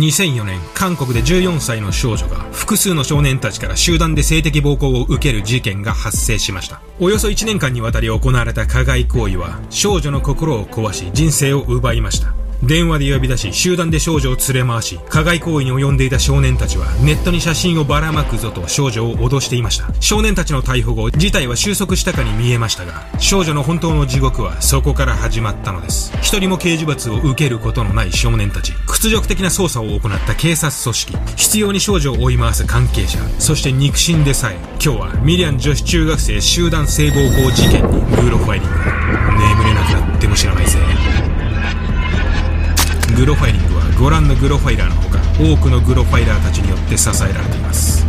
[0.00, 6.80] 2004年、韓国で14歳の少女が複数の少年たちから集団で性的暴行を受ける事件が発生しました。
[6.98, 12.39] およそ1年間にわたり行われた加害行為は少女の心を壊し人生を奪いました。
[12.70, 19.88] 電話で呼び出し、集団で少女を連れ回し、加害行為に及んでいた少年たちは、ネットに写真をばらまくぞと少女を脅していました。
[19.98, 26.12] 少年たちの逮捕後、事態は収束したかに見えましたが、少女の本当の地獄はそこから始まったのです。
[26.22, 38.76] 一人も刑事罰を受けることのない少年たち、屈辱的な捜査を行った警察組織、必要に少女を追い回す関係者、そして肉親でさえ、今日はミリアン女子中学生集団性暴行事件にグーロファイリング。
[39.40, 40.99] 眠れなくなっても知らないぜ。
[43.20, 48.02] グロファイリングはご覧のグロファイラーのほか多くのグロファイラーたちによって支えられています。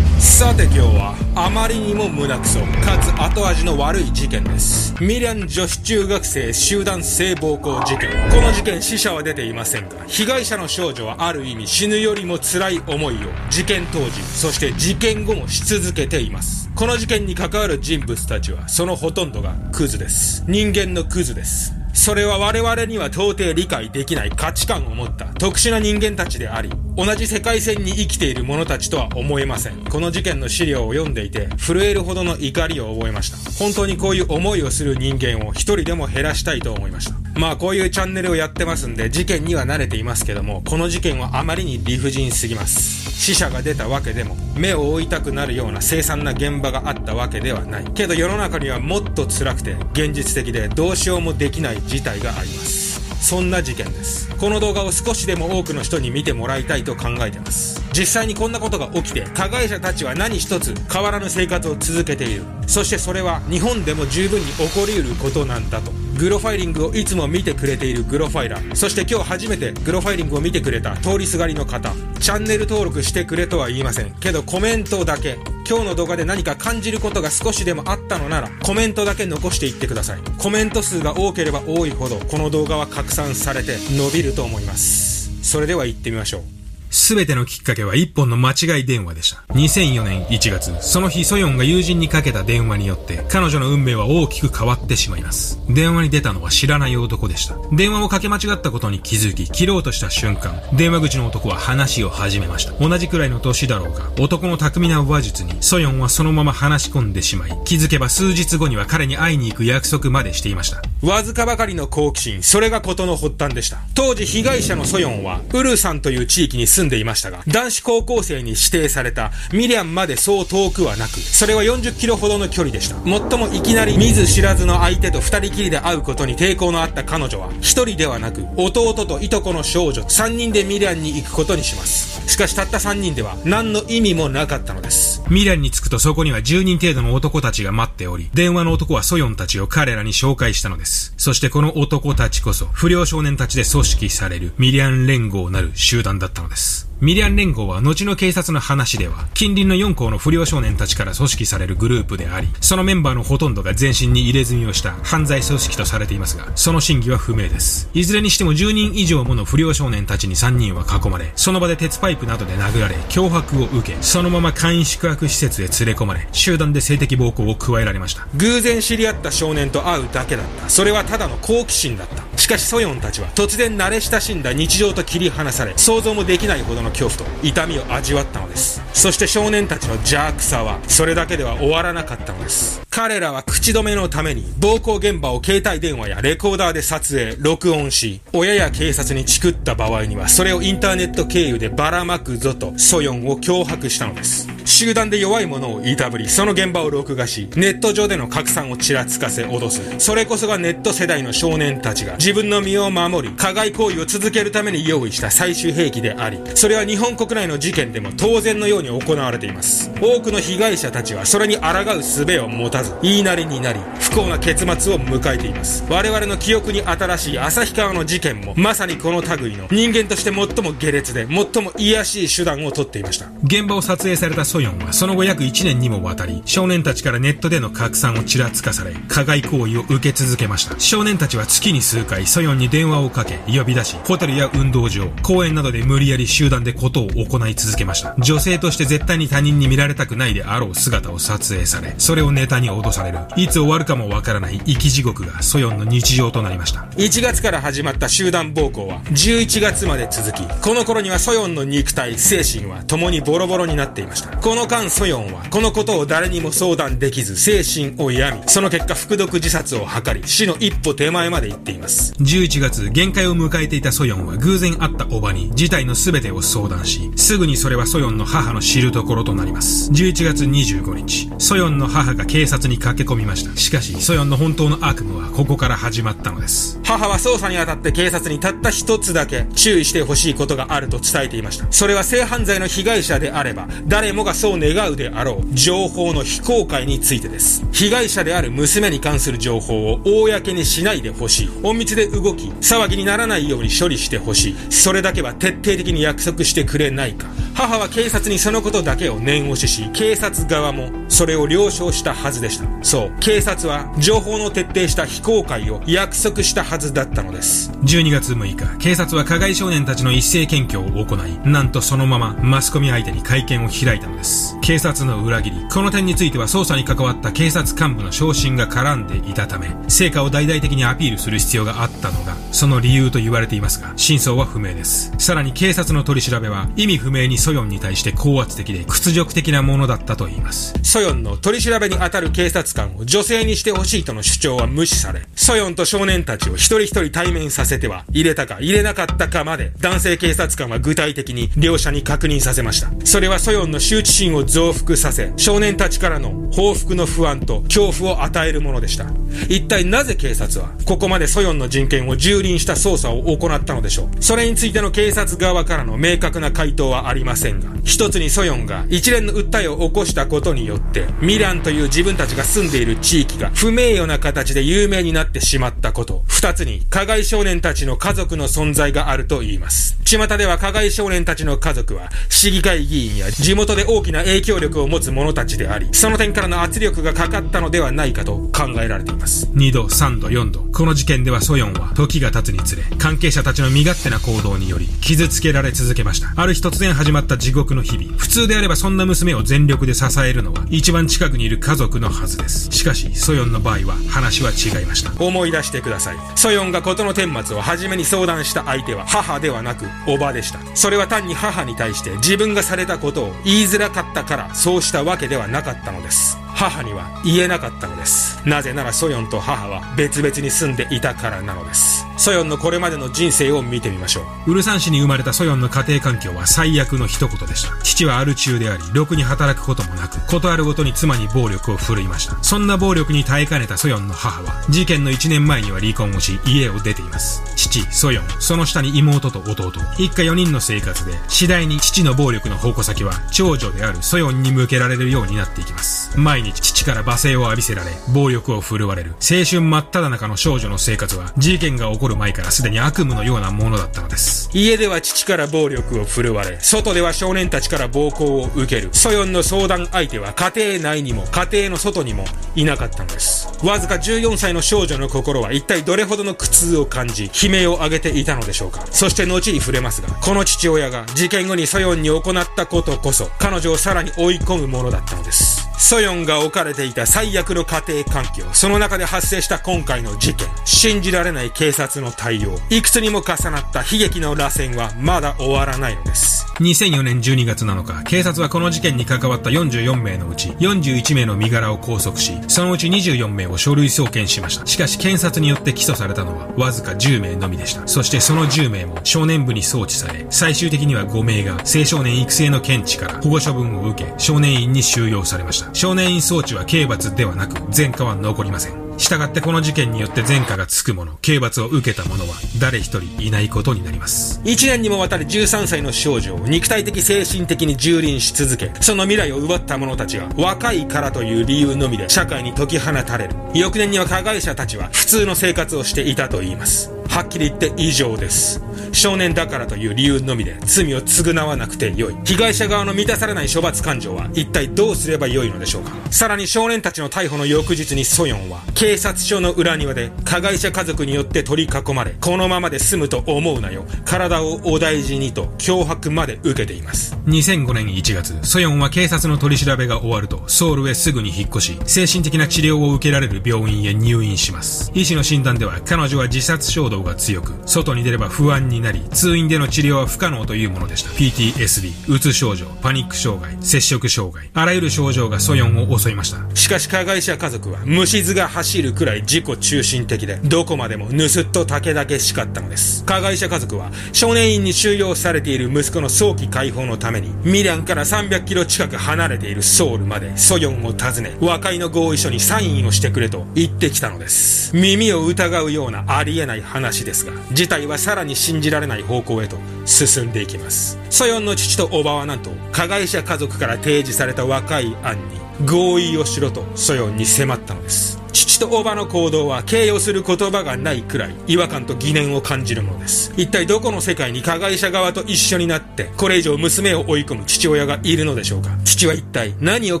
[0.20, 4.94] さて今日はあまりにも胸くそかつ後味の悪い事件です。
[5.00, 8.10] ミリアン女子中学生集団性暴行事件。
[8.30, 16.70] この事件死者は出ていませんが被害者の少女はある意味死ぬよりも辛い思いを事件当時そして事件後もし続けています。
[16.74, 20.44] この事件に関わる人物たちはそのほとんどがクズです。
[20.46, 21.81] 人間のクズです。
[21.92, 29.84] それは我々には到底理解できない価値観を持った特殊な人間たちであり、同じ世界線に生きている者たちとは思えません。
[29.84, 33.36] この事件の資料を読んでいて、震えるほどの怒りを覚えました。
[33.58, 37.21] 本当にこういう思いをする人間を一人でも減らしたいと思いました。
[37.34, 43.10] まあこういうチャンネルをやってますんで、事件には慣れていますけども、この事件はあまりに理不尽すぎます。
[43.12, 47.84] 死者が出たわけでも、目を覆いたくなるような凄惨な現場があったわけではない。
[47.94, 52.82] けど世の中にはもっと辛くて、現実的でどうしようもできない事態があります。
[53.22, 68.74] そんな事件ですこの動画を少しでも多くの人に見てもらいたいと考えてます実際にこんなことが起きて加害者たちは何一つ変わらぬ生活を続けているそしてそれは日本でも十分に起こりうることなんだとグロファイリングをいつも見てくれているグロファイラー。
[68.74, 71.92] そして今日初めてグロファイリングを見てくれた通りすがりの方。
[72.20, 74.14] チャンネル登録してくれとは言いません。
[74.20, 75.38] けどコメントだけ。
[75.68, 80.20] 今日の動画で何か感じることが少しでもあったのならコメントだけ残していってください。
[80.38, 85.30] コメント数が多ければ多いほどこの動画は拡散されて伸びると思います。
[85.42, 86.51] それでは行ってみましょう。
[86.92, 89.42] すべてのきっかけは一本の間違い電話でした。
[89.54, 95.58] 2004年1月、その日ソヨンが友人にかけた電話によって、彼女の運命は大きく変わってしまいます。
[95.70, 97.56] 電話に出たのは知らない男でした。
[97.72, 102.72] 電話をかけ間違ったことに気づき、切ろうとした瞬間、電話口の男は話を始めました。
[102.72, 110.82] 同じくらいの年だろうが、男の巧みな話術に、ソヨンはそのまま話し込んでしまい、気づけば数日後には彼に会いに行く約束までしていました。
[111.00, 113.78] わずかばかりの好奇心、それが事の発端でした。
[113.94, 122.96] 当時被害者のソヨンは、ウルサンという地域に住んでいましたが、男子高校生に指定されたミリアンまでそう遠くはなく、それは40キロほどの距離でした。
[122.96, 132.12] もっともいきなり見ず知らずの相手と二人きりで会うことに抵抗のあった彼女は、一人ではなく、弟といとこの少女、三人でミリアンに行くことにします。
[132.28, 135.22] しかしたった3人では何の意味もなかったのです。
[135.28, 141.14] ミランに着くとそこには10人程度の男たちが待っており、電話の男はソヨンたちを彼らに紹介したのです。
[141.16, 146.71] そしてこの男たちこそ、不良少年たちで組織されるミリアン連合なる集団だったのです。
[146.72, 146.91] Peace.
[147.02, 157.90] ミリアン連合は後の警察の話では、近隣の4校の不良少年たちから組織されるグループであり、そのメンバーのほとんどが全身に入れ墨をした犯罪組織とされていますが、その真偽は不明です。
[157.92, 168.28] いずれにしても10人以上もの不良少年たちに3人は囲まれ、その場で鉄パイプなどで殴られ、脅迫を受け、そのまま簡易宿泊施設へ連れ込まれ、集団で性的暴行を加えられました。
[168.36, 170.68] 偶然知り合った少年と会うだけだった。
[170.68, 172.22] それはただの好奇心だった。
[172.38, 178.82] しかしソヨンたちは突然慣れ親しんだ日常と切り離され、想像もできないほどの恐怖と痛みを味わったのです。
[178.92, 182.80] そして少年たちの邪悪さはそれだけでは終わらなかったのです。
[182.90, 194.48] 彼らは口止めのために暴行現場を携帯電話やレコーダーで撮影録音し親や警察にチクった場合にはそれをインターネット経由でばらまくぞとソヨンを脅迫したのです。
[194.64, 199.80] 集団で弱い者をいたぶりその現場を録画しネット上での拡散をちらつかせ脅す。
[199.98, 209.90] それこそがネット世代の少年たちが自分の身を守り加害行為を続けるために用意した最終兵器でありそれは日本国内の事件でも当然のように行われています。
[210.00, 215.84] 多くの被害者たちはそれに抗う術を持たず言いなりになり不幸な結末を迎えています。
[215.88, 223.26] 我々の記憶に新しい旭川の事件もまさにこの類の人間として最も下劣で最も癒しい手段をとっていました。
[223.44, 230.78] 現場を撮影されたソヨンはその後約1年にもわたり少年たちからネットでの拡散をちらつかされ加害行為を受け続けました。
[230.78, 238.14] 少年たちは月に数回ソヨンに電話をかけ呼び出しホテルや運動場公園などで無理やり集団団でことを行い続けました。
[238.18, 243.18] 女性として絶対に他人に見られたくないであろう姿を撮影され、それをネタに脅される。
[243.36, 246.86] いつ終わるかもわからない生き地獄がソヨンの日常となりました。
[246.96, 254.36] 1月から始まった集団暴行は11月まで続き、この頃にはソヨンの肉体、精神は共にボロボロになっていました。
[254.36, 262.14] この間ソヨンは、このことを誰にも相談できず、精神を病み、その結果服毒自殺を図り、死の一歩手前まで行っています。
[262.20, 269.90] 11月、限界を迎えていたソヨンは偶然会ったおばに事態の全てを相談し、すぐにそれはソヨンの母の知るところとなります。
[269.90, 273.56] 11月25日、ソヨンの母が警察に駆け込みました。
[273.56, 276.78] しかし、ソヨンの本当の悪夢はここから始まったのです。
[276.84, 281.66] 母は捜査にあたって警察にたった一つだけ注意してほしいことがあると伝えていました。
[281.70, 287.64] それは性犯罪の被害者であれば、誰もがそう願うであろう、情報の非公開についてです。
[287.72, 291.50] 被害者である娘に関する情報を公にしないでほしい。
[291.64, 294.56] 隠密で動き、騒ぎにならないように処理してほしい。
[294.68, 297.26] それだけは徹底的に約束してくれないか。
[297.54, 302.64] 母は警察にそのことだけを念押しし、警察側もそれを了承したはずでした。
[302.82, 307.70] そう、警察は情報の徹底した非公開を約束したはずだったのです。
[307.82, 314.56] 12月6日、警察は加害少年たちの一斉検挙を行い、なんとそのままマスコミ相手に会見を開いたのです。
[314.62, 325.12] 警察の裏切り、この点については捜査に関わった警察幹部の昇進が絡んでいたため、成果を大々的にアピールする必要があったのが、その理由と言われていますが、真相は不明です。
[325.18, 330.72] さらに警察の取り調調べは、意味不明にソヨンに対して高圧的で屈辱的なものだったと言います。
[330.82, 342.90] ソヨンの取り調べに当たる警察官を女性にしてほしいとの主張は無視され、ソヨンと少年たちを一人一人対面させては、入れたか入れなかったかまで、男性警察官は具体的に両者に確認させました。
[343.04, 349.04] それはソヨンの羞恥心を増幅させ、少年たちからの報復の不安と恐怖を与えるものでした。
[349.50, 354.22] 一体なぜ警察は、ここまでソヨンの人権を蹂躙した捜査を行ったのでしょう。
[354.22, 366.22] それについての警察側からの明確な回答はありませんが、一つにソヨンが一連の訴えを起こしたことによって、ミランという自分たちが住んでいる地域が不名誉な形で有名になってしまったこと。
[366.28, 369.98] 二つに、加害少年たちの家族の存在があると言います。
[370.04, 379.48] 巷では加害少年たちの家族は、市議会議員や地元で大きな影響力を持つ者たちであり、その点からの圧力がかかったのではないかと考えられています。
[379.54, 380.60] 2度、3度、4度。
[380.72, 386.11] この事件ではソヨンは、時が経つにつれ、関係者たちの身勝手な行動により、傷つけられ続けました。
[386.36, 388.16] ある日突然始まった地獄の日々。
[388.16, 392.70] 普通であればそんな娘を全力で支えるのは、一番近くにいる家族のはずです。
[392.70, 395.12] しかし、ソヨンの場合は、話は違いました。
[395.22, 396.16] 思い出してください。
[396.36, 400.58] ソヨンが事の顛末を初めに相談した相手は、母ではなく、おばでした。
[400.74, 406.41] それは単に母に対して自分がされたことを言いづらかったから、そうしたわけではなかったのです。
[406.54, 408.40] 母には言えなかったのです。
[408.46, 412.06] なぜならソヨンと母は別々に住んでいたからなのです。
[412.16, 414.52] ソヨンのこれまでの人生を見てみましょう。
[414.52, 417.76] ウルサン市に生まれたソヨンの家庭環境は最悪の一言でした。
[417.82, 422.36] 父はアル中であり、ろくに働くこともなく、ことあるごとに妻に暴力を振るいました。
[422.42, 427.42] そんな暴力に耐えかねたソヨンの母は、事件の1年前には離婚をし、家を出ています。
[427.56, 436.18] 父、ソヨン、その下に妹と弟、一家4人の生活で、次第に父の暴力の矛先は、長女であるソヨンに向けられるようになっていきます。
[436.18, 439.10] 毎日父から罵声を浴びせられ、暴力を振るわれる。
[439.12, 444.50] 青春真っ只中の少女の生活は、事件が起こる前からすでに悪夢のようなものだったのです。
[444.52, 448.90] 家では父から暴力を振るわれ、外では少年たちから暴行を受ける。
[448.92, 452.24] ソヨンの相談相手は家庭内にも家庭の外にも
[452.54, 453.48] いなかったのです。
[453.64, 458.84] わずか14歳の少女の心は一体どれほどの苦痛を感じ、悲鳴を上げていたのでしょうか。
[458.90, 465.61] そして後に触れますが、この父親が事件後にソヨンに行ったことこそ、彼女をさらに追い込むものだったのです。
[465.82, 476.41] ソヨンが置かれていた最悪の家庭環境、その中で発生した今回の事件、信じられない警察の対応、いくつにも重なった悲劇の螺旋はまだ終わらないのです。
[476.62, 484.66] 2004年12月7日、警察はこの事件に関わった44名のうち41名の身柄を拘束し、そのうち24名を書類送検しました。
[484.66, 487.86] しかし検察によって起訴されたのはわずか10名のみでした。
[487.86, 495.74] そしてその10名も少年部に送致され、最終的には5名が青少年育成の検知から保護処分を受け、少年院に収容されました。
[495.74, 498.91] 少年院装置は刑罰ではなく、前科は残りません。
[498.98, 504.40] 従ってこの事件によって前科がつく者、刑罰を受けた者は誰一人いないことになります。
[504.44, 513.34] 1年にもわたり13歳の少女を肉体的精神的に蹂躙し続け、その未来を奪った者たちは若いからという理由のみで社会に解き放たれる。
[513.54, 516.90] 翌年には加害者たちは普通の生活をしていたと言います。
[517.08, 518.62] はっきり言って以上です。
[518.92, 522.16] 少年だからという理由のみで罪を償わなくてよい。
[522.24, 533.84] 被害者側の満たされない処罰感情は一体どうすればよいのでしょうかさらに少年たちの逮捕の翌日にソヨンは警察署の裏庭で加害者家族によって取り囲まれ、このままで済むと思うなよ。
[534.04, 537.16] 体をお大事にと脅迫まで受けています。
[537.26, 544.90] 2005年1月、ソヨンは警察の取り調べが終わるとソウルへすぐに引っ越し、精神的な治療を受けられる病院へ入院します。
[544.94, 551.10] 医師の診断では彼女は自殺衝動が強く、外に出れば不安になり、通院での治療は不可能というものでした。
[551.10, 556.38] PTSD、うつ症状、パニック障害、摂食障害、あらゆる症状がソヨンを襲いました。
[556.54, 563.04] しかし加害者家族は虫図が走るくらい自己中心的で、どこまでも盗っと竹だけしかったのです。
[563.04, 574.74] 加害者家族は少年院に収容されている息子の早期解放のために、ミランから300キロ近く離れているソウルまでソヨンを訪ね、和解の合意書にサインをしてくれと言ってきたのです。
[574.74, 580.98] 耳を疑うようなありえない話話ですが、事態はさらに信じられない方向へと進んでいきます。
[581.10, 588.20] ソヨンの父とおばはなんと、加害者家族から提示された和解案に合意をしろとソヨンに迫ったのです。
[588.32, 593.32] 父とおばの行動は形容する言葉がないくらい違和感と疑念を感じるものです。
[593.36, 600.00] 一体どこの世界に加害者側と一緒になってこれ以上娘を追い込む父親がいるのでしょうか父は一体何を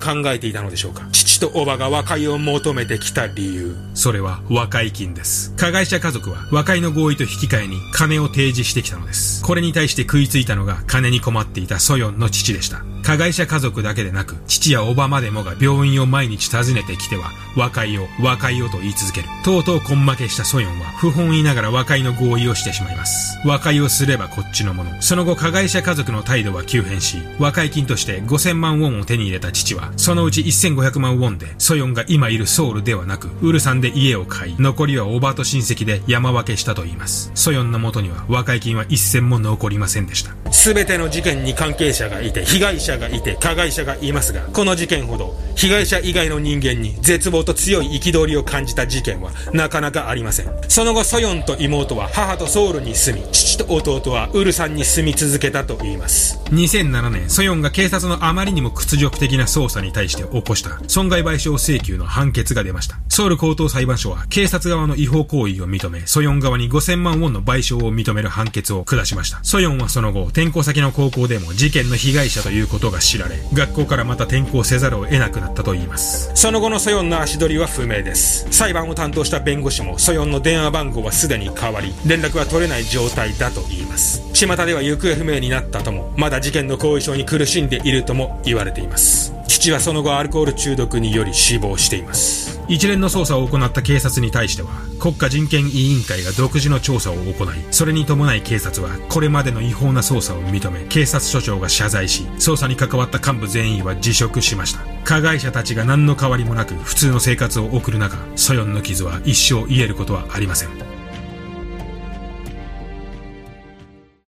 [0.00, 1.06] 考えていたのでしょうか
[1.42, 3.76] とおばが和解を求めてきた理由。
[3.94, 5.52] それは和解金です。
[5.56, 9.42] 加害者家族は和解の合意と引き換えに金を提示してきたのです。
[9.42, 12.84] これに対して食いついたのが金に困っていたソヨンの父でした。
[13.02, 19.28] 加害者家族だけでなく、父やおばまでもが病院を毎日訪ねてきては、和解を、和解をと言い続ける。
[19.44, 23.38] とうとう根負けしたソヨンは、不本意ながら和解の合意をしてしまいます。
[23.44, 25.02] 和解をすればこっちのもの。
[25.02, 37.32] その後、加害者家族の態度は急変し、和解金として5000万ウォンを手に入れた父は、そのうち1500万ウォンで、ソヨンが今いるソウルではなく、ウルサンで家を買い、残りはおばと親戚で山分けしたと言います。
[37.34, 40.32] ソヨンの元には和解金は一銭も残りませんでした。
[40.52, 50.50] すべての事件に関係者がいて、被害者がいて、加害者がいますが、この事件ほど、被害者以外の人間に絶望と強い憤りを感じた事件はなかなかありません。
[50.68, 56.38] その後、ソヨンと妹は母とソウルに住み、父と弟はウルサンに住み続けたと言います。
[56.50, 62.98] 2007年、ソヨンが警察のあまりにも屈辱的な捜査に対して起こした損害賠償請求の判決が出ました。
[63.08, 69.38] ソウル高等裁判所は警察側の違法行為を認め、ソヨン側に5000万ウォンの賠償を認める判決を下しました。
[69.42, 76.30] ソヨンはその後、転校先の高校でも事件の被害者ということが知られ、学校からまた転校せざるを得なくなったと言います。
[76.34, 78.46] その後のソヨンの足取りは不明です。
[78.50, 84.22] 裁判を担当した弁護士も、ソヨンの電話番号はすでに変わり、連絡は取れない状態だといいます。
[84.32, 89.41] 巷では行方不明になったとも、まだ事件の後遺症に苦しんでいるとも言われています。
[89.52, 92.60] 父はその後アルコール中毒により死亡しています。
[92.68, 104.80] 一連の捜査を行った警察に対しては、国家人権委員会が独自の調査を行い、それに伴い警察は、これまでの違法な捜査を認め、警察署長が謝罪し、捜査に関わった幹部全員は辞職しました。
[105.04, 110.91] 加害者たちが何の変わりもなく、普通の生活を送る中、ソヨンの傷は一生癒えることはありません。